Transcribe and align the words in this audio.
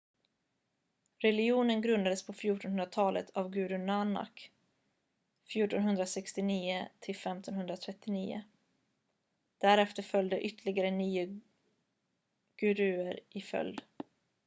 religionen 1.17 1.81
grundades 1.81 2.23
på 2.25 2.33
1400-talet 2.33 3.29
av 3.33 3.49
guru 3.49 3.77
nanak 3.77 4.51
1469- 5.53 6.85
1539. 7.01 8.41
därefter 9.57 10.03
följde 10.03 10.41
ytterligare 10.41 10.91
nio 10.91 11.39
guruer 12.57 13.19
i 13.29 13.41
följd 13.41 13.81